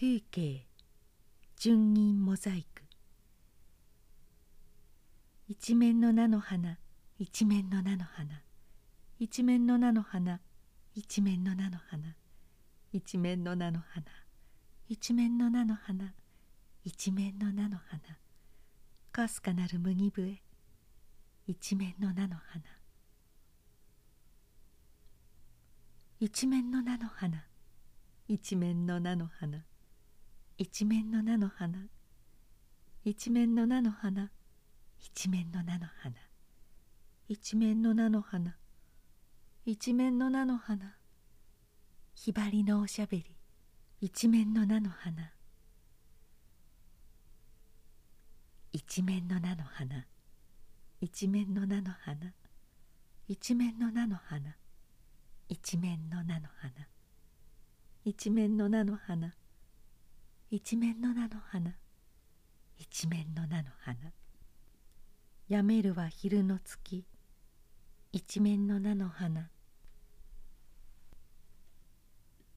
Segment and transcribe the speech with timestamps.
[0.00, 0.66] 風景
[1.56, 2.84] 純銀モザイク。
[5.46, 6.78] 一面の菜の花
[7.18, 8.40] 一面の菜の花。
[9.18, 10.40] 一面の菜の花
[10.94, 12.16] 一面の菜の花。
[12.94, 14.02] 一面の菜の花。
[14.88, 16.14] 一面の菜の花
[16.82, 18.00] 一面の菜の花。
[19.12, 20.40] かすかなる麦笛。
[21.46, 22.64] 一面の菜の花。
[26.18, 27.44] 一面の菜の花。
[28.28, 29.66] 一面の菜の花。
[30.62, 31.88] 一面の菜の花。
[33.02, 34.30] 一面の菜の花。
[34.98, 36.12] 一面の菜の花。
[37.28, 38.58] 一面の菜の花。
[39.64, 40.96] 一面の菜の花。
[42.14, 43.24] ひばりのおしゃべり。
[44.02, 45.32] 一面の菜の花。
[48.70, 50.06] 一面の菜の花。
[51.00, 52.34] 一面の菜の花。
[53.28, 54.56] 一面の菜の花。
[55.48, 56.86] 一面の菜の花。
[58.04, 59.39] 一面の菜の花
[60.52, 61.76] 一面の菜の花。
[62.76, 64.12] 一面の菜の花。
[65.46, 67.04] やめるは昼の月。
[68.10, 69.48] 一面の菜の花。